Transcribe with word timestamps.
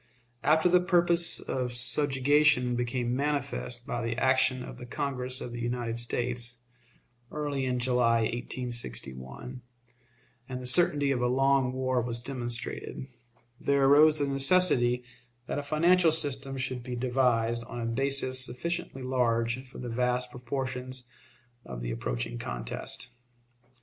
After 0.41 0.67
the 0.67 0.79
purpose 0.81 1.39
of 1.39 1.73
subjugation 1.75 2.75
became 2.75 3.15
manifest 3.15 3.85
by 3.85 4.01
the 4.03 4.17
action 4.17 4.63
of 4.63 4.79
the 4.79 4.87
Congress 4.87 5.39
of 5.41 5.51
the 5.51 5.61
United 5.61 5.99
States, 5.99 6.57
early 7.31 7.65
in 7.65 7.77
July, 7.77 8.21
1861, 8.21 9.61
and 10.49 10.59
the 10.59 10.65
certainty 10.65 11.11
of 11.11 11.21
a 11.21 11.27
long 11.27 11.71
war 11.71 12.01
was 12.01 12.19
demonstrated, 12.19 13.05
there 13.59 13.85
arose 13.85 14.17
the 14.17 14.25
necessity 14.25 15.03
that 15.45 15.59
a 15.59 15.61
financial 15.61 16.11
system 16.11 16.57
should 16.57 16.81
be 16.81 16.95
devised 16.95 17.63
on 17.67 17.79
a 17.79 17.85
basis 17.85 18.43
sufficiently 18.43 19.03
large 19.03 19.63
for 19.69 19.77
the 19.77 19.87
vast 19.87 20.31
proportions 20.31 21.03
of 21.63 21.83
the 21.83 21.91
approaching 21.91 22.39
contest. 22.39 23.09